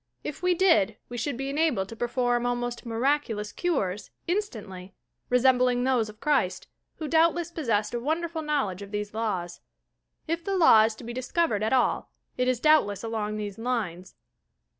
[0.23, 4.95] If we did, we should be enabled to perform almost "miraculous cures," instantly,
[5.29, 9.59] resembling those of Christ, who doubtless possessed a wonderful knowl edge of these laws.
[10.27, 14.15] If the law is to be discovered at all it is doubtless along these lines.